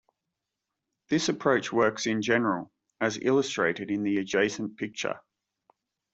[1.09, 5.21] This approach works in general, as illustrated in the adjacent picture.